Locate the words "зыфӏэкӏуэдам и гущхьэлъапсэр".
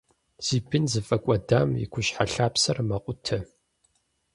0.91-2.77